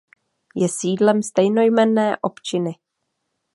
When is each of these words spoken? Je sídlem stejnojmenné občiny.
Je 0.55 0.67
sídlem 0.69 1.23
stejnojmenné 1.23 2.17
občiny. 2.21 2.71